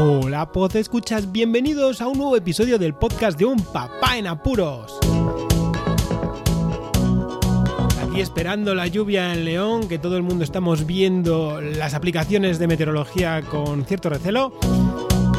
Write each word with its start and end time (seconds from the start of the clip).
Hola, 0.00 0.52
Pod 0.52 0.76
Escuchas, 0.76 1.32
bienvenidos 1.32 2.00
a 2.00 2.06
un 2.06 2.18
nuevo 2.18 2.36
episodio 2.36 2.78
del 2.78 2.94
podcast 2.94 3.36
de 3.36 3.46
Un 3.46 3.58
Papá 3.60 4.16
en 4.16 4.28
Apuros. 4.28 4.96
Aquí 8.00 8.20
esperando 8.20 8.76
la 8.76 8.86
lluvia 8.86 9.32
en 9.32 9.44
León, 9.44 9.88
que 9.88 9.98
todo 9.98 10.16
el 10.16 10.22
mundo 10.22 10.44
estamos 10.44 10.86
viendo 10.86 11.60
las 11.60 11.94
aplicaciones 11.94 12.60
de 12.60 12.68
meteorología 12.68 13.42
con 13.42 13.84
cierto 13.86 14.08
recelo. 14.08 14.52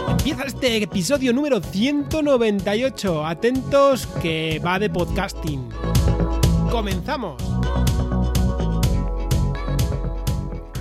Empieza 0.10 0.44
este 0.44 0.84
episodio 0.84 1.32
número 1.32 1.62
198. 1.62 3.26
Atentos 3.26 4.08
que 4.22 4.60
va 4.60 4.78
de 4.78 4.90
podcasting. 4.90 5.70
¡Comenzamos! 6.70 7.42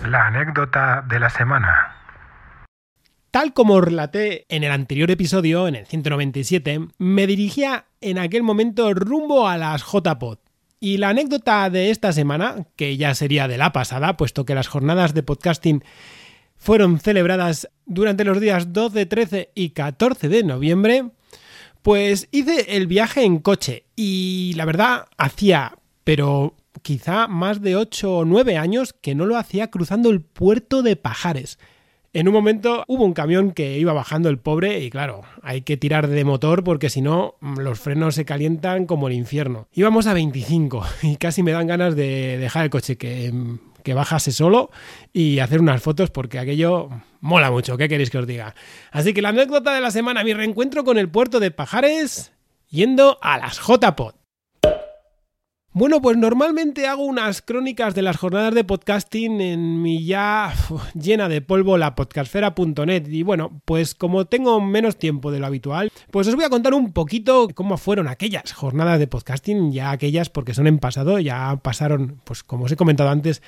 La 0.05 0.27
anécdota 0.27 1.05
de 1.09 1.21
la 1.21 1.31
semana. 1.31 1.98
Tal 3.39 3.53
como 3.53 3.81
relaté 3.81 4.47
en 4.49 4.65
el 4.65 4.73
anterior 4.73 5.13
episodio, 5.13 5.69
en 5.69 5.77
el 5.77 5.87
197, 5.87 6.89
me 6.99 7.25
dirigía 7.29 7.85
en 8.01 8.19
aquel 8.19 8.43
momento 8.43 8.93
rumbo 8.95 9.47
a 9.47 9.57
las 9.57 9.85
JPod. 9.85 10.39
Y 10.81 10.97
la 10.97 11.11
anécdota 11.11 11.71
de 11.71 11.93
esta 11.93 12.13
semana, 12.13 12.67
que 12.75 12.97
ya 12.97 13.15
sería 13.15 13.47
de 13.47 13.57
la 13.57 13.73
pasada, 13.73 14.17
puesto 14.17 14.45
que 14.45 14.57
las 14.57 14.67
jornadas 14.67 15.15
de 15.15 15.23
podcasting 15.23 15.85
fueron 16.57 16.99
celebradas 16.99 17.71
durante 17.87 18.25
los 18.25 18.41
días 18.41 18.73
12, 18.73 19.07
13 19.07 19.53
y 19.55 19.71
14 19.71 20.29
de 20.29 20.43
noviembre, 20.43 21.11
pues 21.83 22.27
hice 22.33 22.77
el 22.77 22.89
viaje 22.89 23.23
en 23.23 23.39
coche 23.39 23.85
y 23.95 24.55
la 24.57 24.65
verdad 24.65 25.07
hacía, 25.17 25.79
pero 26.03 26.57
quizá 26.83 27.29
más 27.29 27.63
de 27.63 27.77
8 27.77 28.17
o 28.17 28.25
9 28.25 28.57
años 28.57 28.93
que 29.01 29.15
no 29.15 29.27
lo 29.27 29.37
hacía 29.37 29.71
cruzando 29.71 30.11
el 30.11 30.23
puerto 30.23 30.83
de 30.83 30.97
Pajares. 30.97 31.61
En 32.19 32.27
un 32.27 32.35
momento 32.35 32.83
hubo 32.89 33.05
un 33.05 33.13
camión 33.13 33.53
que 33.53 33.79
iba 33.79 33.93
bajando 33.93 34.29
el 34.29 34.41
pobre 34.41 34.81
y 34.81 34.91
claro, 34.91 35.21
hay 35.41 35.61
que 35.61 35.77
tirar 35.77 36.09
de 36.09 36.25
motor 36.25 36.65
porque 36.65 36.91
si 36.91 37.01
no 37.01 37.37
los 37.41 37.79
frenos 37.79 38.17
se 38.17 38.25
calientan 38.25 38.87
como 38.87 39.07
el 39.07 39.15
infierno. 39.15 39.69
Íbamos 39.73 40.09
a 40.09 40.15
25 40.15 40.85
y 41.03 41.17
casi 41.17 41.45
me 41.45 41.53
dan 41.53 41.69
ganas 41.69 41.95
de 41.95 42.37
dejar 42.39 42.65
el 42.65 42.71
coche 42.71 42.99
que, 42.99 43.33
que 43.85 43.95
bajase 43.95 44.33
solo 44.33 44.73
y 45.13 45.39
hacer 45.39 45.61
unas 45.61 45.81
fotos 45.81 46.11
porque 46.11 46.41
aquello 46.41 46.89
mola 47.21 47.53
mucho, 47.53 47.77
¿qué 47.77 47.89
queréis 47.89 48.11
que 48.11 48.19
os 48.19 48.27
diga? 48.27 48.53
Así 48.91 49.15
que 49.15 49.23
la 49.23 49.29
anécdota 49.29 49.73
de 49.73 49.81
la 49.81 49.93
semana, 49.93 50.25
mi 50.25 50.35
reencuentro 50.35 50.83
con 50.83 50.99
el 50.99 51.09
puerto 51.09 51.39
de 51.39 51.53
Pajares 51.53 52.33
yendo 52.69 53.19
a 53.23 53.39
las 53.39 53.61
JPod. 53.61 54.18
Bueno, 55.73 56.01
pues 56.01 56.17
normalmente 56.17 56.87
hago 56.87 57.05
unas 57.05 57.43
crónicas 57.43 57.95
de 57.95 58.01
las 58.01 58.17
jornadas 58.17 58.55
de 58.55 58.65
podcasting 58.65 59.41
en 59.43 59.83
mi 59.83 60.03
ya 60.03 60.55
llena 60.95 61.29
de 61.29 61.43
polvo 61.43 61.77
la 61.77 61.95
podcastfera.net 61.95 63.07
y 63.07 63.23
bueno, 63.23 63.61
pues 63.67 63.95
como 63.95 64.25
tengo 64.25 64.63
menos 64.63 64.97
tiempo 64.97 65.31
de 65.31 65.41
lo 65.41 65.47
habitual, 65.47 65.93
pues 66.11 66.27
os 66.27 66.35
voy 66.35 66.45
a 66.45 66.51
contar 66.51 66.73
un 66.73 66.95
poquito 66.95 67.49
cómo 67.55 67.77
fueron 67.77 68.09
aquellas 68.09 68.55
jornadas 68.55 68.99
de 68.99 69.09
podcasting, 69.09 69.71
ya 69.71 69.91
aquellas 69.91 70.31
porque 70.31 70.55
son 70.55 70.67
en 70.67 70.79
pasado, 70.79 71.19
ya 71.21 71.61
pasaron, 71.63 72.23
pues 72.25 72.43
como 72.43 72.65
os 72.65 72.73
he 72.73 72.77
comentado 72.77 73.11
antes, 73.11 73.43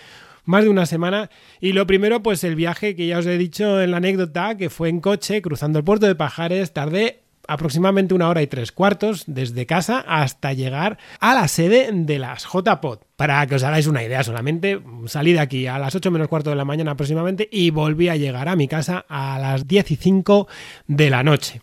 más 0.45 0.65
de 0.65 0.71
una 0.71 0.85
semana. 0.85 1.31
Y 1.59 1.73
lo 1.73 1.87
primero, 1.87 2.23
pues 2.23 2.45
el 2.45 2.55
viaje 2.55 2.95
que 2.95 3.07
ya 3.07 3.19
os 3.19 3.27
he 3.27 3.39
dicho 3.39 3.81
en 3.81 3.93
la 3.93 3.97
anécdota, 3.97 4.59
que 4.59 4.69
fue 4.69 4.91
en 4.91 5.01
coche, 5.01 5.41
cruzando 5.41 5.79
el 5.79 5.85
puerto 5.87 6.07
de 6.07 6.15
Pajares, 6.15 6.73
tardé 6.75 7.23
aproximadamente 7.51 8.15
una 8.15 8.29
hora 8.29 8.43
y 8.43 8.47
tres 8.47 8.70
cuartos 8.70 9.25
desde 9.27 9.67
casa 9.67 10.05
hasta 10.06 10.53
llegar 10.53 10.98
a 11.19 11.34
la 11.34 11.48
sede 11.48 11.91
de 11.92 12.20
las 12.20 12.45
JPod. 12.45 13.01
Para 13.17 13.45
que 13.48 13.57
os 13.57 13.65
hagáis 13.65 13.89
una 13.89 14.05
idea 14.05 14.23
solamente, 14.23 14.81
salí 15.07 15.33
de 15.33 15.41
aquí 15.41 15.67
a 15.67 15.79
las 15.79 15.97
8 15.97 16.12
menos 16.12 16.29
cuarto 16.29 16.51
de 16.51 16.57
la 16.57 16.65
mañana 16.65 16.92
aproximadamente 16.92 17.48
y 17.51 17.70
volví 17.70 18.09
a 18.09 18.15
llegar 18.15 18.48
a 18.48 18.55
mi 18.55 18.69
casa 18.69 19.05
a 19.09 19.39
las 19.41 19.67
10 19.67 19.91
y 19.91 19.97
5 19.97 20.47
de 20.87 21.11
la 21.11 21.25
noche. 21.25 21.61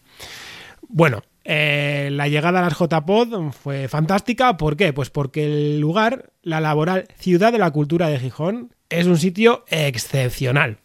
Bueno, 0.90 1.24
eh, 1.46 2.10
la 2.12 2.28
llegada 2.28 2.60
a 2.60 2.64
las 2.64 2.78
JPod 2.78 3.52
fue 3.52 3.88
fantástica. 3.88 4.58
¿Por 4.58 4.76
qué? 4.76 4.92
Pues 4.92 5.10
porque 5.10 5.45
el 5.45 5.80
lugar, 5.80 6.32
la 6.44 6.60
laboral 6.60 7.08
Ciudad 7.17 7.54
de 7.54 7.60
la 7.60 7.72
Cultura 7.72 8.10
de 8.10 8.20
Gijón, 8.20 8.73
es 8.90 9.06
un 9.06 9.17
sitio 9.17 9.64
excepcional. 9.70 10.80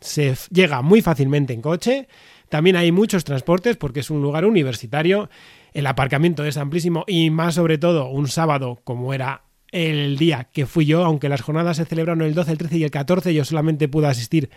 Se 0.00 0.34
llega 0.50 0.82
muy 0.82 1.02
fácilmente 1.02 1.52
en 1.52 1.62
coche 1.62 2.08
también 2.50 2.74
hay 2.76 2.90
muchos 2.92 3.24
transportes 3.24 3.76
porque 3.76 4.00
es 4.00 4.10
un 4.10 4.20
lugar 4.20 4.44
universitario. 4.44 5.30
El 5.72 5.86
aparcamiento 5.86 6.44
es 6.44 6.56
amplísimo 6.56 7.04
y 7.06 7.30
más 7.30 7.54
sobre 7.54 7.78
todo 7.78 8.08
un 8.08 8.26
sábado 8.26 8.80
como 8.82 9.14
era 9.14 9.44
el 9.70 10.18
día 10.18 10.48
que 10.52 10.66
fui 10.66 10.84
yo, 10.84 11.04
aunque 11.04 11.28
las 11.28 11.42
jornadas 11.42 11.76
se 11.76 11.84
celebraron 11.84 12.22
el 12.22 12.34
12, 12.34 12.50
el 12.50 12.58
13 12.58 12.78
y 12.78 12.84
el 12.84 12.90
14, 12.90 13.32
yo 13.32 13.44
solamente 13.44 13.86
pude 13.86 14.08
asistir 14.08 14.50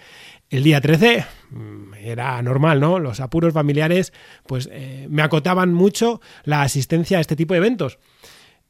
el 0.49 0.63
día 0.63 0.81
13, 0.81 1.23
mm, 1.51 1.93
era 1.93 2.41
normal, 2.41 2.79
¿no? 2.79 2.97
Los 2.97 3.19
apuros 3.19 3.53
familiares 3.53 4.11
pues 4.47 4.67
eh, 4.71 5.05
me 5.11 5.21
acotaban 5.21 5.71
mucho 5.71 6.19
la 6.45 6.63
asistencia 6.63 7.19
a 7.19 7.21
este 7.21 7.35
tipo 7.35 7.53
de 7.53 7.59
eventos. 7.59 7.99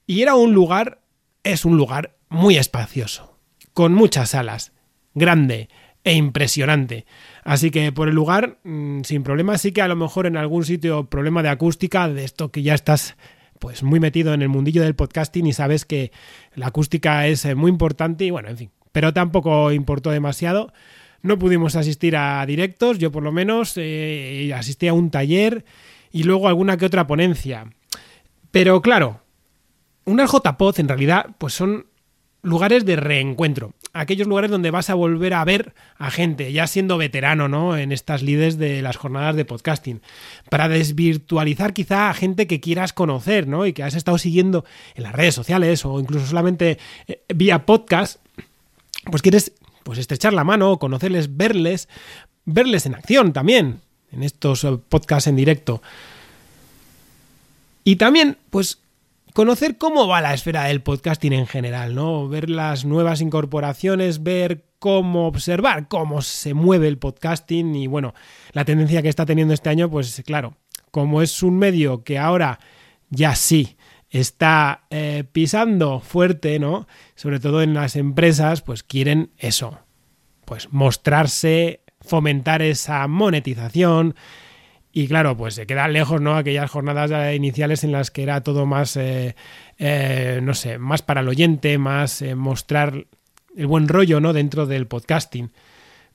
Y 0.06 0.22
era 0.22 0.36
un 0.36 0.54
lugar, 0.54 1.00
es 1.44 1.64
un 1.64 1.78
lugar 1.78 2.18
muy 2.28 2.58
espacioso, 2.58 3.40
con 3.74 3.94
muchas 3.94 4.32
salas, 4.32 4.74
grande 5.14 5.70
e 6.04 6.14
impresionante. 6.14 7.06
Así 7.44 7.72
que 7.72 7.92
por 7.92 8.10
el 8.10 8.16
lugar, 8.16 8.58
mm, 8.64 9.02
sin 9.04 9.24
problema, 9.24 9.58
sí 9.58 9.72
que 9.72 9.82
a 9.82 9.88
lo 9.88 9.96
mejor 9.96 10.26
en 10.26 10.38
algún 10.38 10.66
sitio 10.66 11.06
problema 11.06 11.44
de 11.44 11.50
acústica, 11.50 12.08
de 12.08 12.24
esto 12.24 12.52
que 12.52 12.62
ya 12.62 12.74
estás 12.74 13.16
pues 13.60 13.82
muy 13.82 14.02
metido 14.02 14.34
en 14.34 14.42
el 14.42 14.50
mundillo 14.50 14.82
del 14.82 14.96
podcasting 14.96 15.48
y 15.48 15.54
sabes 15.54 15.86
que 15.86 16.12
la 16.54 16.68
acústica 16.68 17.28
es 17.28 17.46
eh, 17.46 17.56
muy 17.56 17.72
importante 17.72 18.26
y 18.26 18.30
bueno, 18.30 18.50
en 18.50 18.58
fin, 18.58 18.72
pero 18.92 19.14
tampoco 19.14 19.72
importó 19.72 20.12
demasiado. 20.12 20.74
No 21.22 21.40
pudimos 21.40 21.78
asistir 21.78 22.18
a 22.18 22.46
directos, 22.46 23.00
yo 23.00 23.10
por 23.10 23.24
lo 23.24 23.32
menos 23.32 23.74
eh, 23.78 24.52
asistí 24.54 24.90
a 24.90 24.94
un 24.94 25.10
taller 25.10 25.64
y 26.12 26.24
luego 26.24 26.50
alguna 26.50 26.76
que 26.76 26.86
otra 26.86 27.08
ponencia. 27.08 27.68
Pero 28.52 28.82
claro, 28.82 29.22
unas 30.04 30.30
JPod 30.30 30.82
en 30.82 30.90
realidad 30.90 31.28
pues 31.38 31.54
son 31.54 31.88
lugares 32.44 32.86
de 32.86 32.98
reencuentro, 32.98 33.74
aquellos 33.94 34.28
lugares 34.28 34.52
donde 34.52 34.70
vas 34.70 34.90
a 34.90 34.96
volver 34.96 35.34
a 35.34 35.46
ver 35.46 35.74
a 35.98 36.12
gente, 36.12 36.52
ya 36.52 36.68
siendo 36.68 36.98
veterano, 36.98 37.48
¿no? 37.48 37.78
En 37.78 37.94
estas 37.94 38.22
lides 38.22 38.58
de 38.58 38.82
las 38.82 38.98
jornadas 38.98 39.38
de 39.38 39.46
podcasting, 39.46 40.02
para 40.50 40.68
desvirtualizar 40.68 41.74
quizá 41.74 42.10
a 42.10 42.14
gente 42.14 42.46
que 42.46 42.60
quieras 42.60 42.92
conocer, 42.92 43.48
¿no? 43.48 43.66
Y 43.66 43.72
que 43.72 43.84
has 43.84 43.96
estado 43.96 44.18
siguiendo 44.18 44.66
en 44.94 45.04
las 45.04 45.14
redes 45.14 45.34
sociales 45.34 45.86
o 45.86 46.00
incluso 46.00 46.28
solamente 46.28 46.78
eh, 47.08 47.24
vía 47.34 47.66
podcast, 47.66 48.20
pues 49.10 49.22
quieres 49.22 49.54
pues 49.84 49.98
estrechar 49.98 50.34
la 50.34 50.44
mano, 50.44 50.78
conocerles, 50.80 51.38
verles, 51.38 51.88
verles 52.44 52.86
en 52.86 52.96
acción 52.96 53.32
también, 53.32 53.80
en 54.12 54.22
estos 54.22 54.66
eh, 54.66 54.78
podcasts 54.90 55.28
en 55.28 55.38
directo. 55.38 55.82
Y 57.86 57.96
también, 57.96 58.38
pues 58.50 58.80
conocer 59.34 59.78
cómo 59.78 60.08
va 60.08 60.22
la 60.22 60.34
esfera 60.34 60.66
del 60.66 60.82
podcasting 60.82 61.34
en 61.34 61.48
general, 61.48 61.96
¿no? 61.96 62.30
Ver 62.30 62.50
las 62.50 62.86
nuevas 62.86 63.22
incorporaciones, 63.22 64.24
ver 64.24 64.66
cómo 64.80 65.28
observar 65.28 65.88
cómo 65.88 66.22
se 66.22 66.54
mueve 66.54 66.88
el 66.88 66.98
podcasting 66.98 67.76
y 67.76 67.88
bueno, 67.88 68.14
la 68.52 68.66
tendencia 68.66 69.02
que 69.02 69.10
está 69.10 69.26
teniendo 69.26 69.54
este 69.54 69.70
año, 69.70 69.90
pues 69.90 70.22
claro, 70.26 70.58
como 70.92 71.22
es 71.22 71.42
un 71.42 71.58
medio 71.58 72.04
que 72.04 72.20
ahora 72.20 72.60
ya 73.10 73.36
sí 73.36 73.78
está 74.10 74.84
eh, 74.92 75.24
pisando 75.32 76.00
fuerte, 76.00 76.60
¿no? 76.60 76.88
Sobre 77.16 77.40
todo 77.40 77.64
en 77.64 77.74
las 77.74 77.96
empresas, 77.96 78.62
pues 78.62 78.84
quieren 78.84 79.32
eso, 79.38 79.80
pues 80.46 80.72
mostrarse, 80.72 81.82
fomentar 82.00 82.62
esa 82.62 83.08
monetización, 83.08 84.16
y 84.96 85.08
claro, 85.08 85.36
pues 85.36 85.56
se 85.56 85.66
quedan 85.66 85.92
lejos, 85.92 86.22
¿no? 86.22 86.38
Aquellas 86.38 86.70
jornadas 86.70 87.12
iniciales 87.36 87.84
en 87.84 87.92
las 87.92 88.12
que 88.12 88.22
era 88.22 88.42
todo 88.42 88.68
más, 88.68 88.96
eh, 88.96 89.36
eh, 89.80 90.40
no 90.44 90.54
sé, 90.54 90.78
más 90.78 91.02
para 91.02 91.22
el 91.22 91.28
oyente, 91.28 91.80
más 91.80 92.22
eh, 92.22 92.36
mostrar 92.36 93.08
el 93.58 93.66
buen 93.66 93.88
rollo, 93.88 94.20
¿no? 94.20 94.34
Dentro 94.34 94.68
del 94.68 94.86
podcasting. 94.86 95.52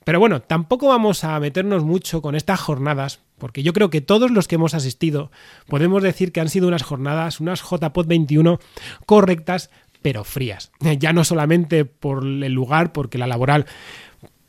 Pero 0.05 0.21
bueno, 0.21 0.41
tampoco 0.41 0.87
vamos 0.87 1.25
a 1.25 1.37
meternos 1.41 1.83
mucho 1.83 2.21
con 2.21 2.35
estas 2.35 2.61
jornadas, 2.61 3.19
porque 3.37 3.63
yo 3.63 3.73
creo 3.73 3.89
que 3.89 3.99
todos 3.99 4.31
los 4.31 4.47
que 4.47 4.55
hemos 4.55 4.73
asistido 4.73 5.29
podemos 5.67 6.01
decir 6.01 6.31
que 6.31 6.39
han 6.39 6.47
sido 6.47 6.69
unas 6.69 6.83
jornadas, 6.83 7.41
unas 7.41 7.61
JPod 7.61 8.07
21 8.07 8.59
correctas, 9.05 9.71
pero 10.01 10.23
frías. 10.23 10.71
Ya 10.99 11.11
no 11.11 11.25
solamente 11.25 11.83
por 11.83 12.23
el 12.23 12.53
lugar, 12.53 12.93
porque 12.93 13.17
la 13.17 13.27
laboral 13.27 13.65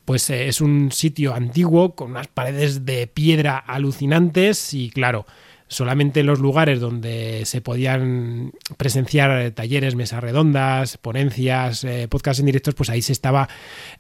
pues 0.05 0.29
eh, 0.31 0.49
es 0.49 0.61
un 0.61 0.93
sitio 0.93 1.35
antiguo 1.35 1.95
con 1.95 2.13
unas 2.13 2.29
paredes 2.29 2.85
de 2.85 3.07
piedra 3.07 3.57
alucinantes 3.59 4.75
y 4.75 4.91
claro, 4.91 5.27
solamente 5.71 6.21
en 6.21 6.27
los 6.27 6.41
lugares 6.41 6.81
donde 6.81 7.45
se 7.47 7.61
podían 7.61 8.53
presenciar 8.77 9.53
talleres, 9.53 9.95
mesas 9.95 10.21
redondas, 10.21 10.99
ponencias, 10.99 11.85
eh, 11.85 12.09
podcasts 12.09 12.41
en 12.41 12.47
directos, 12.47 12.75
pues 12.75 12.91
ahí 12.91 13.03
se 13.03 13.13
estaba 13.13 13.49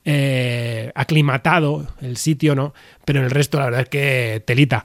eh, 0.04 0.90
aclimatado 0.96 1.86
el 2.02 2.16
sitio, 2.16 2.56
¿no? 2.56 2.74
Pero 3.04 3.20
en 3.20 3.26
el 3.26 3.30
resto 3.30 3.58
la 3.58 3.66
verdad 3.66 3.82
es 3.82 3.88
que 3.88 4.42
telita. 4.44 4.84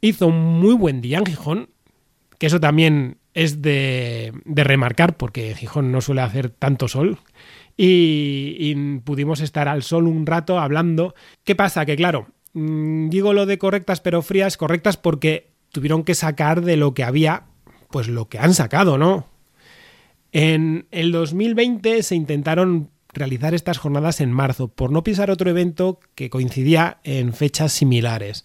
Hizo 0.00 0.28
un 0.28 0.60
muy 0.60 0.74
buen 0.74 1.00
día 1.00 1.18
en 1.18 1.26
Gijón, 1.26 1.70
que 2.38 2.46
eso 2.46 2.60
también 2.60 3.18
es 3.34 3.60
de, 3.60 4.32
de 4.44 4.64
remarcar 4.64 5.16
porque 5.16 5.56
Gijón 5.56 5.90
no 5.90 6.00
suele 6.00 6.20
hacer 6.20 6.50
tanto 6.50 6.86
sol 6.86 7.18
y, 7.80 8.74
pudimos 9.04 9.40
estar 9.40 9.68
al 9.68 9.84
sol 9.84 10.08
un 10.08 10.26
rato 10.26 10.58
hablando. 10.58 11.14
¿Qué 11.44 11.54
pasa? 11.54 11.86
Que 11.86 11.96
claro, 11.96 12.26
mm, 12.52 13.08
digo 13.08 13.32
lo 13.32 13.46
de 13.46 13.56
correctas 13.56 14.00
pero 14.00 14.20
frías, 14.20 14.56
correctas 14.56 14.96
porque 14.96 15.52
tuvieron 15.70 16.02
que 16.02 16.14
sacar 16.14 16.62
de 16.62 16.76
lo 16.76 16.92
que 16.92 17.04
había, 17.04 17.44
pues 17.90 18.08
lo 18.08 18.28
que 18.28 18.38
han 18.38 18.52
sacado, 18.52 18.98
¿no? 18.98 19.28
En 20.32 20.88
el 20.90 21.12
2020 21.12 22.02
se 22.02 22.16
intentaron 22.16 22.90
realizar 23.14 23.54
estas 23.54 23.78
jornadas 23.78 24.20
en 24.20 24.32
marzo, 24.32 24.68
por 24.68 24.90
no 24.92 25.02
pisar 25.02 25.30
otro 25.30 25.48
evento 25.48 26.00
que 26.14 26.30
coincidía 26.30 26.98
en 27.04 27.32
fechas 27.32 27.72
similares. 27.72 28.44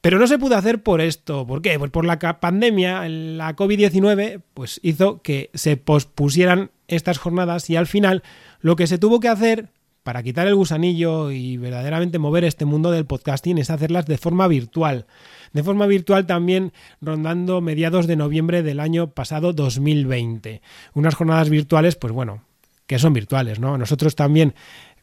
Pero 0.00 0.18
no 0.18 0.26
se 0.26 0.38
pudo 0.38 0.56
hacer 0.56 0.82
por 0.82 1.00
esto. 1.00 1.46
¿Por 1.46 1.60
qué? 1.60 1.78
Pues 1.78 1.90
por 1.90 2.04
la 2.04 2.18
pandemia, 2.18 3.08
la 3.08 3.56
COVID-19, 3.56 4.42
pues 4.54 4.78
hizo 4.82 5.22
que 5.22 5.50
se 5.54 5.76
pospusieran 5.76 6.70
estas 6.88 7.18
jornadas 7.18 7.68
y 7.70 7.76
al 7.76 7.86
final 7.86 8.22
lo 8.60 8.76
que 8.76 8.86
se 8.86 8.98
tuvo 8.98 9.20
que 9.20 9.28
hacer 9.28 9.68
para 10.04 10.22
quitar 10.22 10.46
el 10.46 10.54
gusanillo 10.54 11.30
y 11.30 11.56
verdaderamente 11.56 12.18
mover 12.18 12.44
este 12.44 12.66
mundo 12.66 12.90
del 12.90 13.06
podcasting 13.06 13.56
es 13.58 13.70
hacerlas 13.70 14.04
de 14.06 14.18
forma 14.18 14.46
virtual. 14.48 15.06
De 15.52 15.62
forma 15.62 15.86
virtual 15.86 16.26
también 16.26 16.72
rondando 17.00 17.62
mediados 17.62 18.06
de 18.06 18.16
noviembre 18.16 18.62
del 18.62 18.80
año 18.80 19.10
pasado 19.10 19.54
2020. 19.54 20.60
Unas 20.92 21.14
jornadas 21.14 21.48
virtuales, 21.48 21.96
pues 21.96 22.12
bueno, 22.12 22.42
que 22.86 22.98
son 22.98 23.14
virtuales, 23.14 23.60
¿no? 23.60 23.78
Nosotros 23.78 24.14
también 24.14 24.54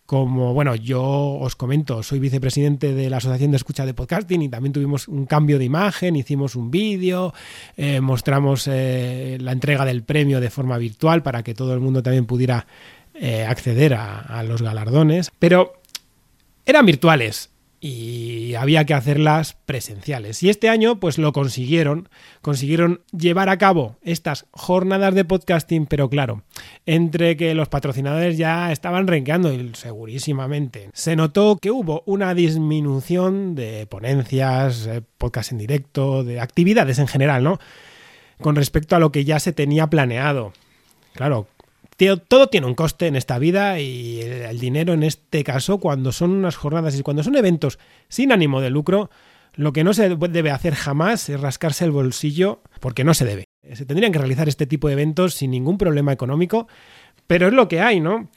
como, 0.06 0.54
bueno, 0.54 0.76
yo 0.76 1.02
os 1.04 1.56
comento, 1.56 2.04
soy 2.04 2.20
vicepresidente 2.20 2.94
de 2.94 3.10
la 3.10 3.18
Asociación 3.18 3.52
de 3.52 3.58
Escucha 3.58 3.86
de 3.86 3.94
Podcasting 3.94 4.42
y 4.42 4.50
también 4.50 4.74
tuvimos 4.74 5.08
un 5.08 5.26
cambio 5.26 5.58
de 5.58 5.66
imagen, 5.66 6.16
hicimos 6.16 6.56
un 6.56 6.72
vídeo, 6.72 7.34
eh, 7.78 8.02
mostramos 8.02 8.68
eh, 8.68 9.38
la 9.40 9.54
entrega 9.54 9.86
del 9.86 10.04
premio 10.04 10.42
de 10.42 10.50
forma 10.50 10.78
virtual 10.78 11.24
para 11.24 11.44
que 11.44 11.54
todo 11.54 11.74
el 11.74 11.80
mundo 11.80 12.04
también 12.04 12.26
pudiera 12.26 12.68
eh, 13.14 13.46
acceder 13.46 13.94
a 13.94 14.44
los 14.44 14.62
galardones, 14.62 15.32
pero 15.40 15.74
eran 16.66 16.86
virtuales 16.86 17.51
y 17.84 18.54
había 18.54 18.86
que 18.86 18.94
hacerlas 18.94 19.58
presenciales. 19.66 20.44
Y 20.44 20.50
este 20.50 20.70
año 20.70 21.00
pues 21.00 21.18
lo 21.18 21.34
consiguieron, 21.34 22.10
consiguieron 22.42 23.02
llevar 23.12 23.50
a 23.50 23.58
cabo 23.58 23.98
estas 24.04 24.46
jornadas 24.52 25.16
de 25.16 25.26
podcasting, 25.26 25.88
pero 25.88 26.08
claro, 26.08 26.44
entre 26.86 27.36
que 27.36 27.56
los 27.56 27.70
patrocinadores 27.70 28.38
ya 28.38 28.72
estaban 28.72 29.08
renqueando 29.08 29.52
segurísimamente, 29.74 30.92
se 30.94 31.16
notó 31.16 31.58
que 31.60 31.72
hubo 31.72 32.04
una 32.06 32.36
disminución 32.36 33.56
de 33.56 33.88
ponencias, 33.88 34.86
eh, 34.86 35.02
podcast 35.18 35.52
en 35.52 35.58
directo, 35.58 36.24
de 36.24 36.40
actividades 36.40 37.00
en 37.00 37.08
general, 37.08 37.44
¿no? 37.44 37.60
Con 38.40 38.56
respecto 38.56 38.96
a 38.96 39.00
lo 39.00 39.12
que 39.12 39.26
ya 39.26 39.40
se 39.40 39.54
tenía 39.54 39.88
planeado. 39.88 40.54
Claro, 41.14 41.48
todo 42.28 42.48
tiene 42.48 42.68
un 42.68 42.76
coste 42.76 43.08
en 43.08 43.16
esta 43.16 43.38
vida 43.38 43.80
y 43.80 44.22
el, 44.22 44.60
dinero 44.60 44.94
en 44.94 45.04
este 45.04 45.44
caso, 45.44 45.80
cuando 45.80 46.12
son 46.12 46.32
unas 46.32 46.56
jornadas 46.56 46.98
y 46.98 47.04
cuando 47.04 47.24
son 47.24 47.36
eventos 47.36 47.80
sin 48.08 48.32
ánimo 48.32 48.62
de 48.62 48.70
lucro, 48.70 49.10
lo 49.54 49.74
que 49.74 49.84
no 49.84 49.94
se 49.94 50.10
debe 50.10 50.52
hacer 50.52 50.74
jamás 50.74 51.30
es 51.30 51.40
rascarse 51.40 51.86
el 51.86 51.92
bolsillo 51.92 52.62
porque 52.80 53.04
no 53.04 53.14
se 53.14 53.26
debe. 53.26 53.46
Se 53.74 53.86
tendrían 53.86 54.12
que 54.12 54.20
realizar 54.20 54.50
este 54.50 54.66
tipo 54.66 54.88
de 54.88 54.94
eventos 54.94 55.36
sin 55.36 55.52
ningún 55.52 55.78
problema 55.78 56.12
económico, 56.12 56.68
pero 57.28 57.48
es 57.48 57.54
lo 57.54 57.68
que 57.68 57.82
hay, 57.82 58.00
¿no? 58.00 58.30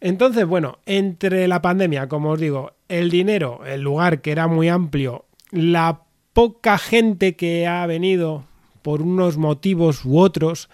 Entonces, 0.00 0.46
bueno, 0.46 0.78
entre 0.86 1.48
la 1.48 1.60
pandemia, 1.60 2.08
como 2.08 2.30
os 2.30 2.38
digo, 2.38 2.74
el 2.88 3.10
dinero, 3.10 3.62
el 3.66 3.80
lugar 3.80 4.20
que 4.20 4.30
era 4.30 4.46
muy 4.46 4.68
amplio, 4.68 5.26
la 5.50 6.02
poca 6.32 6.78
gente 6.78 7.34
que 7.34 7.66
ha 7.66 7.84
venido 7.86 8.44
por 8.82 9.02
unos 9.02 9.38
motivos 9.38 10.04
u 10.04 10.18
otros, 10.18 10.68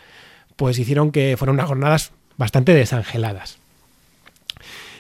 pues 0.56 0.79
hicieron 0.79 1.11
que 1.11 1.37
fueran 1.38 1.55
unas 1.55 1.69
jornadas 1.69 2.12
bastante 2.36 2.75
desangeladas. 2.75 3.58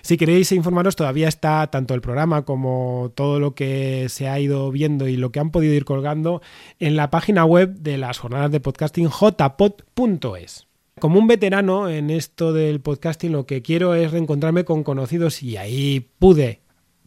Si 0.04 0.18
queréis 0.18 0.52
informaros, 0.52 0.96
todavía 0.96 1.28
está 1.28 1.66
tanto 1.68 1.94
el 1.94 2.02
programa 2.02 2.44
como 2.44 3.10
todo 3.14 3.40
lo 3.40 3.54
que 3.54 4.10
se 4.10 4.28
ha 4.28 4.38
ido 4.38 4.70
viendo 4.70 5.08
y 5.08 5.16
lo 5.16 5.32
que 5.32 5.40
han 5.40 5.50
podido 5.50 5.72
ir 5.72 5.86
colgando 5.86 6.42
en 6.78 6.94
la 6.94 7.08
página 7.08 7.46
web 7.46 7.76
de 7.76 7.96
las 7.96 8.18
jornadas 8.18 8.50
de 8.50 8.60
podcasting 8.60 9.08
jpod.es. 9.08 10.66
Como 11.00 11.18
un 11.18 11.26
veterano 11.26 11.88
en 11.88 12.10
esto 12.10 12.52
del 12.52 12.82
podcasting, 12.82 13.32
lo 13.32 13.46
que 13.46 13.62
quiero 13.62 13.94
es 13.94 14.12
reencontrarme 14.12 14.66
con 14.66 14.84
conocidos 14.84 15.42
y 15.42 15.56
ahí 15.56 16.10
pude 16.18 16.60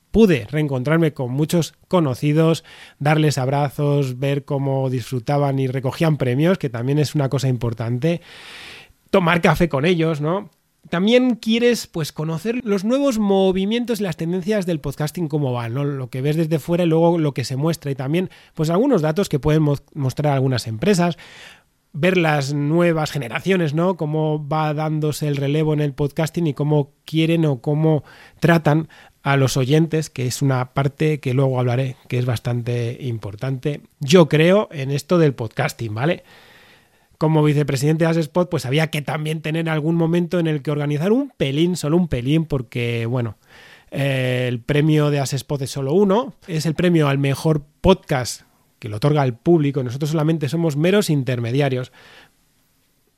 pude 0.10 0.48
reencontrarme 0.50 1.14
con 1.14 1.32
muchos 1.32 1.76
conocidos, 1.88 2.64
darles 2.98 3.38
abrazos, 3.38 4.18
ver 4.18 4.46
cómo 4.46 4.90
disfrutaban 4.90 5.60
y 5.60 5.68
recogían 5.68 6.18
premios, 6.18 6.58
que 6.58 6.72
también 6.72 6.98
es 6.98 7.14
una 7.14 7.30
cosa 7.30 7.50
importante 7.50 8.22
tomar 9.10 9.42
café 9.42 9.70
con 9.70 9.86
ellos, 9.86 10.22
¿no? 10.22 10.50
También 10.90 11.36
quieres 11.36 11.88
pues 11.88 12.14
conocer 12.14 12.62
los 12.64 12.86
nuevos 12.86 13.20
movimientos 13.20 14.00
y 14.00 14.04
las 14.04 14.16
tendencias 14.16 14.66
del 14.66 14.80
podcasting 14.80 15.28
cómo 15.28 15.52
van, 15.52 15.74
¿no? 15.74 15.84
Lo 15.84 16.10
que 16.10 16.22
ves 16.22 16.38
desde 16.38 16.60
fuera 16.60 16.86
y 16.86 16.88
luego 16.88 17.18
lo 17.18 17.34
que 17.34 17.44
se 17.44 17.58
muestra 17.58 17.92
y 17.92 17.96
también 17.96 18.30
pues 18.54 18.70
algunos 18.70 19.02
datos 19.02 19.28
que 19.28 19.40
pueden 19.40 19.64
mostrar 19.94 20.34
algunas 20.34 20.66
empresas, 20.66 21.18
ver 21.92 22.16
las 22.16 22.54
nuevas 22.54 23.12
generaciones, 23.12 23.74
¿no? 23.74 23.98
Cómo 23.98 24.48
va 24.48 24.74
dándose 24.74 25.28
el 25.28 25.36
relevo 25.36 25.74
en 25.74 25.82
el 25.82 25.94
podcasting 25.94 26.48
y 26.48 26.54
cómo 26.54 26.94
quieren 27.06 27.46
o 27.46 27.60
cómo 27.60 28.04
tratan 28.40 28.88
a 29.24 29.36
los 29.36 29.58
oyentes, 29.58 30.10
que 30.10 30.26
es 30.26 30.42
una 30.42 30.74
parte 30.74 31.20
que 31.20 31.34
luego 31.34 31.60
hablaré, 31.60 31.98
que 32.08 32.18
es 32.18 32.26
bastante 32.26 32.98
importante. 33.02 33.82
Yo 34.00 34.30
creo 34.30 34.70
en 34.72 34.92
esto 34.92 35.18
del 35.18 35.34
podcasting, 35.34 35.94
¿vale? 35.94 36.24
Como 37.18 37.44
vicepresidente 37.44 38.06
de 38.06 38.12
Asespot, 38.12 38.50
pues 38.50 38.66
había 38.66 38.88
que 38.88 39.02
también 39.02 39.42
tener 39.42 39.70
algún 39.70 39.96
momento 39.96 40.40
en 40.40 40.48
el 40.48 40.62
que 40.62 40.72
organizar 40.72 41.12
un 41.12 41.32
pelín, 41.36 41.76
solo 41.76 41.98
un 41.98 42.08
pelín, 42.08 42.46
porque, 42.46 43.06
bueno, 43.06 43.38
eh, 43.92 44.46
el 44.48 44.60
premio 44.60 45.10
de 45.10 45.20
Asespot 45.20 45.62
es 45.62 45.72
solo 45.72 45.94
uno, 45.94 46.34
es 46.48 46.66
el 46.66 46.76
premio 46.76 47.08
al 47.08 47.18
mejor 47.18 47.64
podcast 47.82 48.42
que 48.80 48.90
lo 48.90 48.98
otorga 48.98 49.24
el 49.24 49.34
público, 49.34 49.84
nosotros 49.84 50.12
solamente 50.12 50.50
somos 50.50 50.78
meros 50.78 51.10
intermediarios. 51.10 51.92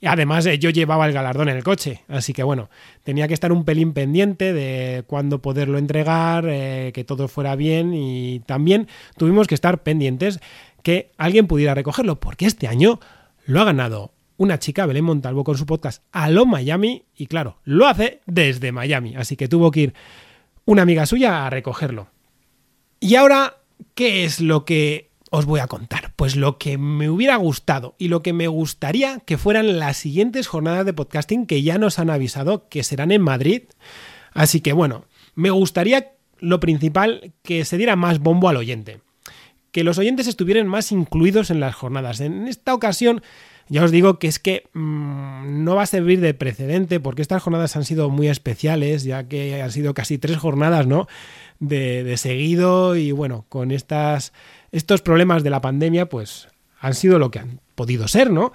Y 0.02 0.07
además 0.07 0.45
eh, 0.45 0.57
yo 0.57 0.69
llevaba 0.69 1.06
el 1.06 1.12
galardón 1.12 1.50
en 1.50 1.57
el 1.57 1.63
coche, 1.63 2.04
así 2.07 2.31
que 2.31 2.44
bueno, 2.44 2.69
tenía 3.04 3.28
que 3.28 3.34
estar 3.34 3.52
un 3.52 3.66
pelín 3.66 3.92
pendiente 3.92 4.54
de 4.54 5.04
cuándo 5.06 5.42
poderlo 5.42 5.78
entregar, 5.78 6.45
eh, 6.48 6.92
que 6.94 7.04
todo 7.04 7.28
fuera 7.28 7.57
bien. 7.57 7.94
Y 7.94 8.40
también 8.45 8.88
tuvimos 9.18 9.48
que 9.48 9.56
estar 9.56 9.84
pendientes 9.84 10.40
que 10.84 11.12
alguien 11.18 11.48
pudiera 11.48 11.75
recogerlo, 11.75 12.22
porque 12.22 12.45
este 12.45 12.68
año 12.69 13.02
lo 13.50 13.62
ha 13.62 13.66
ganado 13.66 14.13
una 14.38 14.60
chica, 14.60 14.86
Belén 14.86 15.06
Montalvo, 15.06 15.44
con 15.44 15.57
su 15.57 15.66
podcast 15.66 16.04
Aló 16.12 16.46
Miami, 16.46 17.06
y 17.16 17.25
claro, 17.25 17.57
lo 17.63 17.88
hace 17.88 18.22
desde 18.28 18.72
Miami, 18.72 19.16
así 19.16 19.36
que 19.36 19.48
tuvo 19.48 19.72
que 19.72 19.80
ir 19.80 19.94
una 20.66 20.84
amiga 20.84 21.07
suya 21.07 21.48
a 21.48 21.50
recogerlo. 21.50 22.10
Y 23.00 23.16
ahora, 23.16 23.57
¿qué 23.95 24.23
es 24.23 24.40
lo 24.40 24.66
que 24.66 25.09
os 25.31 25.45
voy 25.45 25.62
a 25.62 25.68
contar? 25.68 26.14
Pues 26.16 26.35
lo 26.35 26.59
que 26.59 26.78
me 26.78 27.09
hubiera 27.09 27.38
gustado 27.38 27.95
y 27.97 28.09
lo 28.09 28.21
que 28.21 28.33
me 28.33 28.47
gustaría 28.47 29.19
que 29.21 29.40
fueran 29.40 29.80
las 29.80 29.97
siguientes 29.97 30.45
jornadas 30.45 30.85
de 30.85 30.94
podcasting 30.94 31.47
que 31.47 31.64
ya 31.64 31.80
nos 31.80 31.97
han 31.97 32.12
avisado 32.12 32.69
que 32.69 32.83
serán 32.83 33.12
en 33.12 33.23
Madrid. 33.23 33.64
Así 34.31 34.62
que 34.62 34.73
bueno, 34.73 35.06
me 35.33 35.50
gustaría 35.50 36.14
lo 36.38 36.59
principal 36.59 37.33
que 37.42 37.66
se 37.66 37.78
diera 37.78 37.95
más 37.95 38.19
bombo 38.19 38.47
al 38.47 38.57
oyente 38.57 39.02
que 39.71 39.83
los 39.83 39.97
oyentes 39.97 40.28
estuvieran 40.28 40.68
más 40.68 40.92
incluidos 40.92 41.52
en 41.52 41.59
las 41.59 41.76
jornadas. 41.76 42.19
En 42.21 42.47
esta 42.47 42.73
ocasión, 42.73 43.21
ya 43.69 43.83
os 43.83 43.92
digo 43.92 44.19
que 44.19 44.28
es 44.28 44.40
que 44.40 44.64
mmm, 44.73 45.64
no 45.64 45.76
va 45.76 45.83
a 45.83 45.88
servir 45.88 46.19
de 46.19 46.33
precedente 46.33 46.99
porque 46.99 47.21
estas 47.21 47.42
jornadas 47.42 47.76
han 47.76 47.85
sido 47.85 48.09
muy 48.09 48.28
especiales, 48.28 49.04
ya 49.04 49.28
que 49.28 49.61
han 49.61 49.71
sido 49.71 49.94
casi 49.94 50.18
tres 50.18 50.38
jornadas, 50.38 50.88
¿no? 50.88 51.07
De, 51.59 52.04
de 52.04 52.18
seguido 52.18 52.95
y 52.95 53.11
bueno, 53.11 53.45
con 53.49 53.71
estas, 53.71 54.33
estos 54.71 55.02
problemas 55.02 55.44
de 55.44 55.52
la 55.52 55.61
pandemia, 55.61 56.07
pues 56.07 56.47
han 56.80 56.95
sido 56.95 57.19
lo 57.19 57.31
que 57.31 57.40
han 57.40 57.59
podido 57.76 58.07
ser, 58.07 58.31
¿no? 58.31 58.52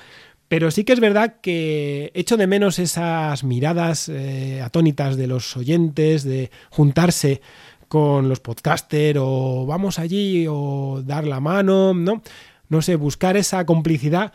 Pero 0.48 0.70
sí 0.70 0.84
que 0.84 0.92
es 0.92 1.00
verdad 1.00 1.36
que 1.40 2.10
echo 2.14 2.36
de 2.36 2.46
menos 2.46 2.78
esas 2.78 3.44
miradas 3.44 4.08
eh, 4.08 4.60
atónitas 4.62 5.16
de 5.16 5.26
los 5.26 5.56
oyentes, 5.56 6.24
de 6.24 6.50
juntarse 6.70 7.40
con 7.88 8.28
los 8.28 8.40
podcasters 8.40 9.18
o 9.22 9.66
vamos 9.66 9.98
allí 9.98 10.46
o 10.48 11.02
dar 11.04 11.26
la 11.26 11.40
mano, 11.40 11.94
¿no? 11.94 12.22
No 12.68 12.82
sé, 12.82 12.96
buscar 12.96 13.36
esa 13.36 13.64
complicidad 13.66 14.32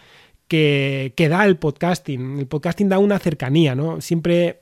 que, 0.50 1.28
da 1.30 1.46
el 1.46 1.56
podcasting. 1.56 2.40
El 2.40 2.48
podcasting 2.48 2.90
da 2.90 3.00
una 3.00 3.20
cercanía, 3.20 3.76
¿no? 3.76 4.02
Siempre 4.02 4.60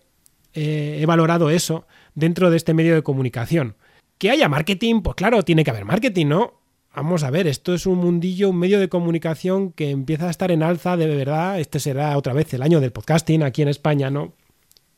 eh, 0.53 0.99
he 1.01 1.05
valorado 1.07 1.49
eso 1.49 1.87
dentro 2.13 2.51
de 2.51 2.57
este 2.57 2.75
medio 2.75 2.93
de 2.93 3.01
comunicación. 3.01 3.75
Que 4.19 4.29
haya 4.29 4.49
marketing, 4.49 5.01
pues 5.01 5.15
claro, 5.15 5.43
tiene 5.43 5.63
que 5.63 5.71
haber 5.71 5.85
marketing, 5.85 6.27
¿no? 6.27 6.53
Vamos 6.95 7.23
a 7.23 7.29
ver, 7.29 7.47
esto 7.47 7.73
es 7.73 7.85
un 7.85 7.99
mundillo, 7.99 8.49
un 8.49 8.57
medio 8.57 8.79
de 8.79 8.89
comunicación 8.89 9.71
que 9.71 9.91
empieza 9.91 10.27
a 10.27 10.31
estar 10.31 10.51
en 10.51 10.63
alza 10.63 10.97
de 10.97 11.07
verdad. 11.07 11.59
Este 11.59 11.79
será 11.79 12.17
otra 12.17 12.33
vez 12.33 12.53
el 12.53 12.63
año 12.63 12.79
del 12.79 12.91
podcasting 12.91 13.43
aquí 13.43 13.61
en 13.61 13.67
España, 13.67 14.09
¿no? 14.09 14.33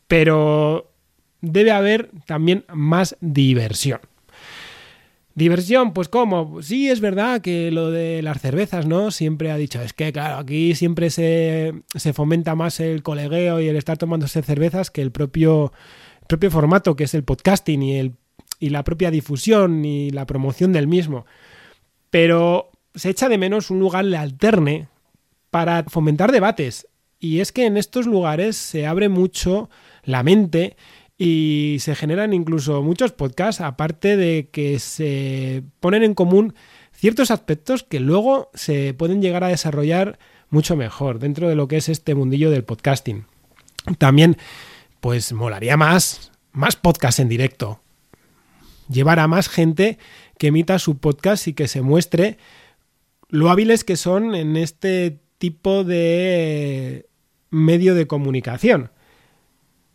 Pero 0.08 0.92
debe 1.42 1.72
haber 1.72 2.10
también 2.26 2.66
más 2.74 3.16
diversión. 3.22 4.00
Diversión, 5.40 5.94
pues 5.94 6.10
cómo, 6.10 6.62
sí 6.62 6.90
es 6.90 7.00
verdad 7.00 7.40
que 7.40 7.72
lo 7.72 7.92
de 7.92 8.22
las 8.22 8.42
cervezas, 8.42 8.86
¿no? 8.86 9.10
Siempre 9.10 9.52
ha 9.52 9.56
dicho, 9.56 9.82
es 9.82 9.94
que 9.94 10.12
claro, 10.12 10.38
aquí 10.38 10.76
siempre 10.76 11.10
se, 11.10 11.82
fomenta 12.14 12.56
más 12.56 12.82
el 12.82 13.04
colegueo 13.04 13.62
y 13.62 13.70
el 13.70 13.78
estar 13.78 13.98
tomándose 13.98 14.42
cervezas 14.42 14.92
que 14.92 15.02
el 15.02 15.12
propio, 15.12 15.72
propio 16.28 16.52
formato 16.52 16.98
que 16.98 17.06
es 17.06 17.14
el 17.14 17.24
podcasting 17.24 17.82
y 17.82 17.96
el 18.00 18.16
y 18.60 18.70
la 18.70 18.84
propia 18.84 19.12
difusión 19.12 19.86
y 19.86 20.10
la 20.12 20.26
promoción 20.26 20.74
del 20.74 20.88
mismo. 20.88 21.26
Pero 22.10 22.72
se 22.94 23.10
echa 23.10 23.30
de 23.30 23.38
menos 23.38 23.72
un 23.72 23.80
lugar 23.80 24.06
de 24.06 24.18
alterne 24.18 24.90
para 25.50 25.84
fomentar 25.84 26.32
debates. 26.32 26.88
Y 27.20 27.40
es 27.40 27.52
que 27.52 27.66
en 27.66 27.78
estos 27.78 28.06
lugares 28.06 28.58
se 28.58 28.86
abre 28.86 29.08
mucho 29.08 29.70
la 30.04 30.24
mente 30.24 30.76
y 31.22 31.76
se 31.82 31.96
generan 31.96 32.32
incluso 32.32 32.82
muchos 32.82 33.12
podcasts, 33.12 33.60
aparte 33.60 34.16
de 34.16 34.48
que 34.54 34.80
se 34.80 35.64
ponen 35.82 36.04
en 36.04 36.16
común 36.16 36.56
ciertos 36.94 37.30
aspectos 37.30 37.84
que 37.84 38.00
luego 38.00 38.50
se 38.54 38.94
pueden 38.94 39.22
llegar 39.22 39.44
a 39.44 39.50
desarrollar 39.50 40.18
mucho 40.50 40.78
mejor 40.78 41.20
dentro 41.20 41.50
de 41.50 41.56
lo 41.56 41.68
que 41.68 41.76
es 41.76 41.90
este 41.90 42.16
mundillo 42.16 42.50
del 42.50 42.64
podcasting. 42.64 43.26
También, 43.98 44.38
pues 45.02 45.34
molaría 45.34 45.76
más, 45.76 46.32
más 46.54 46.78
podcasts 46.78 47.20
en 47.20 47.28
directo. 47.28 47.82
Llevar 48.88 49.20
a 49.20 49.28
más 49.28 49.50
gente 49.50 50.00
que 50.38 50.48
emita 50.48 50.80
su 50.80 51.00
podcast 51.00 51.50
y 51.50 51.54
que 51.54 51.68
se 51.68 51.82
muestre 51.82 52.38
lo 53.28 53.50
hábiles 53.50 53.84
que 53.84 53.98
son 53.98 54.36
en 54.36 54.56
este 54.56 55.20
tipo 55.38 55.84
de 55.84 57.08
medio 57.50 57.94
de 57.94 58.08
comunicación. 58.08 58.92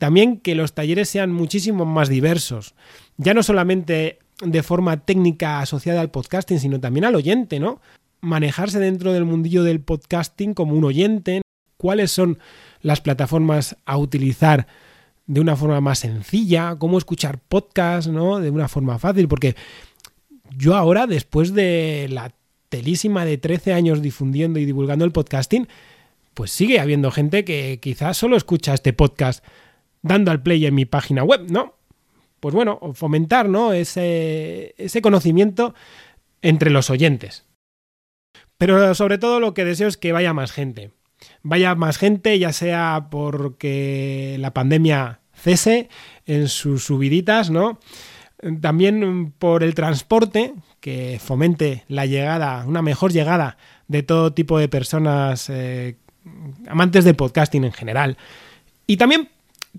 También 0.04 0.36
que 0.36 0.54
los 0.54 0.74
talleres 0.74 1.08
sean 1.08 1.32
muchísimo 1.32 1.86
más 1.86 2.10
diversos, 2.10 2.74
ya 3.16 3.32
no 3.32 3.42
solamente 3.42 4.18
de 4.44 4.62
forma 4.62 4.98
técnica 5.06 5.60
asociada 5.60 6.02
al 6.02 6.10
podcasting, 6.10 6.60
sino 6.60 6.78
también 6.78 7.06
al 7.06 7.14
oyente, 7.14 7.58
¿no? 7.58 7.80
Manejarse 8.20 8.78
dentro 8.78 9.14
del 9.14 9.24
mundillo 9.24 9.62
del 9.62 9.80
podcasting 9.80 10.52
como 10.52 10.74
un 10.74 10.84
oyente, 10.84 11.40
cuáles 11.78 12.10
son 12.10 12.38
las 12.82 13.00
plataformas 13.00 13.78
a 13.86 13.96
utilizar 13.96 14.66
de 15.26 15.40
una 15.40 15.56
forma 15.56 15.80
más 15.80 16.00
sencilla, 16.00 16.76
cómo 16.78 16.98
escuchar 16.98 17.38
podcast, 17.38 18.08
¿no? 18.08 18.40
De 18.40 18.50
una 18.50 18.68
forma 18.68 18.98
fácil, 18.98 19.26
porque 19.26 19.56
yo 20.54 20.74
ahora, 20.76 21.06
después 21.06 21.54
de 21.54 22.08
la 22.10 22.34
telísima 22.68 23.24
de 23.24 23.38
13 23.38 23.72
años 23.72 24.02
difundiendo 24.02 24.58
y 24.58 24.66
divulgando 24.66 25.06
el 25.06 25.12
podcasting, 25.12 25.66
pues 26.34 26.50
sigue 26.50 26.78
habiendo 26.78 27.10
gente 27.10 27.42
que 27.46 27.78
quizás 27.80 28.18
solo 28.18 28.36
escucha 28.36 28.74
este 28.74 28.92
podcast 28.92 29.42
dando 30.04 30.30
al 30.30 30.42
play 30.42 30.64
en 30.66 30.74
mi 30.74 30.84
página 30.84 31.24
web, 31.24 31.50
¿no? 31.50 31.74
Pues 32.38 32.54
bueno, 32.54 32.78
fomentar, 32.92 33.48
¿no? 33.48 33.72
Ese, 33.72 34.74
ese 34.76 35.00
conocimiento 35.00 35.74
entre 36.42 36.70
los 36.70 36.90
oyentes. 36.90 37.46
Pero 38.58 38.94
sobre 38.94 39.18
todo 39.18 39.40
lo 39.40 39.54
que 39.54 39.64
deseo 39.64 39.88
es 39.88 39.96
que 39.96 40.12
vaya 40.12 40.34
más 40.34 40.52
gente. 40.52 40.90
Vaya 41.42 41.74
más 41.74 41.96
gente, 41.96 42.38
ya 42.38 42.52
sea 42.52 43.08
porque 43.10 44.36
la 44.38 44.52
pandemia 44.52 45.20
cese 45.32 45.88
en 46.26 46.48
sus 46.48 46.84
subiditas, 46.84 47.50
¿no? 47.50 47.80
También 48.60 49.32
por 49.38 49.62
el 49.62 49.74
transporte, 49.74 50.52
que 50.80 51.18
fomente 51.24 51.84
la 51.88 52.04
llegada, 52.04 52.66
una 52.66 52.82
mejor 52.82 53.10
llegada 53.10 53.56
de 53.88 54.02
todo 54.02 54.34
tipo 54.34 54.58
de 54.58 54.68
personas 54.68 55.48
eh, 55.48 55.96
amantes 56.68 57.06
de 57.06 57.14
podcasting 57.14 57.64
en 57.64 57.72
general. 57.72 58.18
Y 58.86 58.98
también 58.98 59.30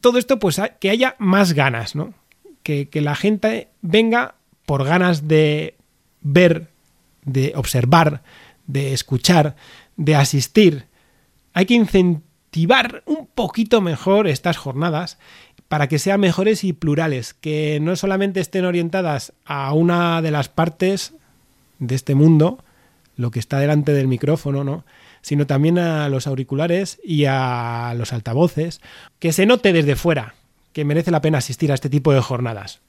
todo 0.02 0.18
esto, 0.18 0.40
pues 0.40 0.62
que 0.80 0.90
haya 0.90 1.16
más 1.20 1.54
ganas, 1.54 1.96
¿no? 1.96 2.14
Que, 2.64 2.90
la 2.94 3.16
gente 3.16 3.70
venga 3.82 4.36
por 4.66 4.84
ganas 4.84 5.28
de 5.28 5.75
ver, 6.22 6.70
de 7.24 7.54
observar, 7.56 8.24
de 8.66 8.94
escuchar, 8.94 9.56
de 9.96 10.16
asistir. 10.16 10.86
Hay 11.54 11.68
que 11.68 11.75
incentivar 11.75 13.04
un 13.06 13.28
poquito 13.28 13.82
mejor 13.82 14.28
estas 14.28 14.58
jornadas 14.58 15.20
para 15.68 15.88
que 15.88 16.00
sean 16.00 16.20
mejores 16.20 16.64
y 16.64 16.74
plurales, 16.74 17.34
que 17.34 17.80
no 17.82 17.96
solamente 17.96 18.40
estén 18.40 18.66
orientadas 18.66 19.34
a 19.46 19.74
una 19.74 20.22
de 20.22 20.32
las 20.32 20.50
partes 20.50 21.14
de 21.80 21.96
este 21.96 22.16
mundo, 22.16 22.64
lo 23.16 23.32
que 23.32 23.40
está 23.40 23.60
delante 23.60 23.94
del 23.94 24.08
micrófono, 24.08 24.64
¿no? 24.64 24.84
Sino 25.25 25.48
también 25.48 25.79
a 25.79 26.08
los 26.08 26.27
auriculares 26.27 27.00
y 27.03 27.25
a 27.25 27.96
los 27.98 28.13
altavoces, 28.13 28.79
que 29.17 29.34
se 29.34 29.48
note 29.48 29.74
desde 29.74 29.96
fuera 29.96 30.36
que 30.72 30.86
merece 30.86 31.10
la 31.10 31.22
pena 31.22 31.39
asistir 31.39 31.72
a 31.72 31.74
este 31.74 31.89
tipo 31.89 32.13
de 32.13 32.22
jornadas. 32.22 32.82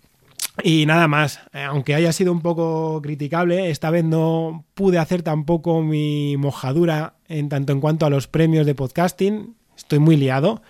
Y 0.62 0.84
nada 0.84 1.08
más, 1.08 1.40
eh, 1.54 1.62
aunque 1.62 1.94
haya 1.94 2.12
sido 2.12 2.32
un 2.32 2.42
poco 2.42 3.00
criticable, 3.00 3.70
esta 3.70 3.88
vez 3.88 4.04
no 4.04 4.66
pude 4.74 4.98
hacer 4.98 5.22
tampoco 5.22 5.80
mi 5.80 6.36
mojadura 6.36 7.14
en 7.26 7.48
tanto 7.48 7.72
en 7.72 7.80
cuanto 7.80 8.04
a 8.04 8.10
los 8.10 8.26
premios 8.26 8.66
de 8.66 8.74
podcasting, 8.74 9.54
estoy 9.74 9.98
muy 9.98 10.18
liado. 10.18 10.60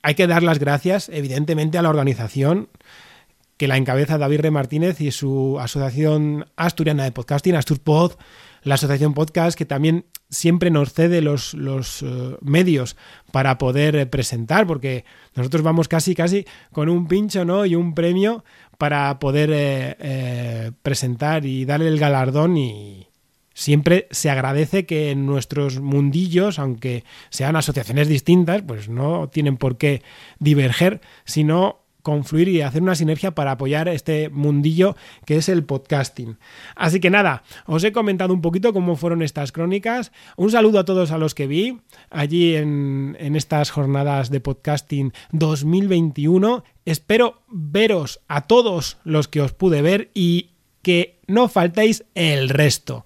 Hay 0.00 0.14
que 0.14 0.26
dar 0.26 0.42
las 0.42 0.58
gracias, 0.58 1.10
evidentemente, 1.10 1.76
a 1.76 1.82
la 1.82 1.90
organización 1.90 2.70
que 3.58 3.68
la 3.68 3.76
encabeza 3.76 4.16
David 4.16 4.40
Re 4.40 4.50
Martínez 4.50 5.02
y 5.02 5.10
su 5.10 5.58
asociación 5.60 6.46
asturiana 6.56 7.04
de 7.04 7.12
podcasting, 7.12 7.56
Asturpod, 7.56 8.12
la 8.64 8.74
asociación 8.74 9.14
podcast 9.14 9.56
que 9.56 9.66
también 9.66 10.06
siempre 10.30 10.70
nos 10.70 10.92
cede 10.92 11.20
los, 11.20 11.54
los 11.54 12.02
eh, 12.02 12.36
medios 12.40 12.96
para 13.30 13.58
poder 13.58 13.94
eh, 13.96 14.06
presentar, 14.06 14.66
porque 14.66 15.04
nosotros 15.34 15.62
vamos 15.62 15.88
casi, 15.88 16.14
casi 16.14 16.44
con 16.72 16.88
un 16.88 17.06
pincho 17.06 17.44
¿no? 17.44 17.66
y 17.66 17.74
un 17.74 17.94
premio 17.94 18.44
para 18.78 19.18
poder 19.18 19.50
eh, 19.52 20.72
presentar 20.82 21.46
y 21.46 21.64
darle 21.64 21.88
el 21.88 21.98
galardón 21.98 22.56
y 22.56 23.06
siempre 23.54 24.08
se 24.10 24.30
agradece 24.30 24.84
que 24.84 25.10
en 25.10 25.26
nuestros 25.26 25.80
mundillos, 25.80 26.58
aunque 26.58 27.04
sean 27.30 27.54
asociaciones 27.54 28.08
distintas, 28.08 28.62
pues 28.62 28.88
no 28.88 29.28
tienen 29.28 29.56
por 29.56 29.78
qué 29.78 30.02
diverger, 30.40 31.00
sino 31.24 31.83
confluir 32.04 32.48
y 32.48 32.60
hacer 32.60 32.82
una 32.82 32.94
sinergia 32.94 33.34
para 33.34 33.52
apoyar 33.52 33.88
este 33.88 34.28
mundillo 34.28 34.94
que 35.24 35.38
es 35.38 35.48
el 35.48 35.64
podcasting. 35.64 36.38
Así 36.76 37.00
que 37.00 37.10
nada, 37.10 37.42
os 37.66 37.82
he 37.82 37.90
comentado 37.90 38.32
un 38.32 38.42
poquito 38.42 38.72
cómo 38.72 38.94
fueron 38.94 39.22
estas 39.22 39.50
crónicas. 39.50 40.12
Un 40.36 40.52
saludo 40.52 40.78
a 40.78 40.84
todos 40.84 41.10
a 41.10 41.18
los 41.18 41.34
que 41.34 41.48
vi 41.48 41.80
allí 42.10 42.54
en, 42.54 43.16
en 43.18 43.34
estas 43.34 43.70
jornadas 43.70 44.30
de 44.30 44.40
podcasting 44.40 45.12
2021. 45.32 46.62
Espero 46.84 47.42
veros 47.48 48.20
a 48.28 48.42
todos 48.42 48.98
los 49.02 49.26
que 49.26 49.40
os 49.40 49.52
pude 49.52 49.82
ver 49.82 50.10
y 50.14 50.50
que 50.82 51.18
no 51.26 51.48
faltéis 51.48 52.04
el 52.14 52.50
resto. 52.50 53.02